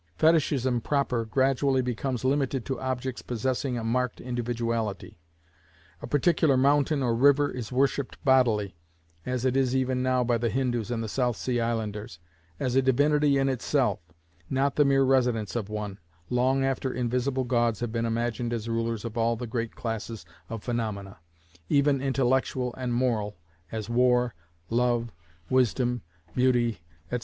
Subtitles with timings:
[0.17, 5.19] Fetichism proper gradually becomes limited to objects possessing a marked individuality.
[6.01, 8.75] A particular mountain or river is worshipped bodily
[9.27, 12.17] (as it is even now by the Hindoos and the South Sea Islanders)
[12.59, 13.99] as a divinity in itself,
[14.49, 15.99] not the mere residence of one,
[16.31, 20.63] long after invisible gods have been imagined as rulers of all the great classes of
[20.63, 21.19] phaenomena,
[21.69, 23.37] even intellectual and moral,
[23.71, 24.33] as war,
[24.71, 25.11] love,
[25.51, 26.01] wisdom,
[26.33, 26.79] beauty,
[27.11, 27.19] &c.